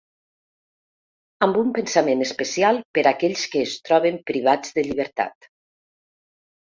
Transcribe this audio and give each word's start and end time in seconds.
Amb 1.47 1.59
un 1.63 1.69
pensament 1.75 2.25
especial 2.27 2.81
per 2.99 3.05
aquells 3.13 3.45
que 3.53 3.63
es 3.67 3.77
troben 3.91 4.21
privats 4.33 4.77
de 4.79 4.87
llibertat. 4.89 5.51